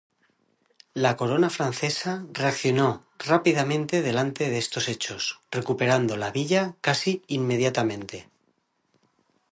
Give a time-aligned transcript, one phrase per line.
[1.05, 8.27] La corona francesa reaccionó rápidamente delante de estos hechos, recuperando la villa casi inmediatamente.